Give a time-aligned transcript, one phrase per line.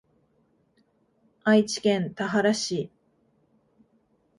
[1.43, 2.89] 愛知県田原市